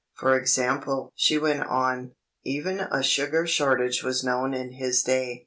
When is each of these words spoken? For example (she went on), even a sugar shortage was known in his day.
For 0.15 0.35
example 0.35 1.13
(she 1.15 1.37
went 1.37 1.61
on), 1.63 2.13
even 2.43 2.79
a 2.79 3.03
sugar 3.03 3.45
shortage 3.45 4.01
was 4.01 4.23
known 4.23 4.51
in 4.55 4.71
his 4.71 5.03
day. 5.03 5.39